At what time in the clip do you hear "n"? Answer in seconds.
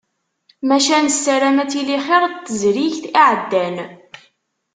2.31-2.33